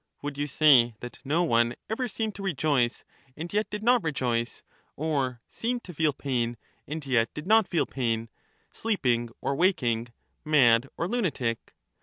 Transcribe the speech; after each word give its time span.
Would 0.23 0.35
you 0.35 0.47
say 0.47 0.95
that 1.01 1.19
no 1.23 1.43
one 1.43 1.75
ever 1.87 2.07
seemed 2.07 2.33
to 2.33 2.41
rejoice 2.41 3.03
and 3.37 3.53
yet 3.53 3.69
did 3.69 3.83
not 3.83 4.01
rejoice, 4.03 4.63
or 4.95 5.43
seemed 5.47 5.83
to 5.83 5.93
feel 5.93 6.11
pain 6.11 6.57
and 6.87 7.05
yet 7.05 7.31
did 7.35 7.45
not 7.45 7.67
feel 7.67 7.85
pain, 7.85 8.27
sleeping 8.71 9.29
or 9.41 9.53
waking, 9.53 10.07
mad 10.43 10.89
or 10.97 11.07
lunatic 11.07 11.75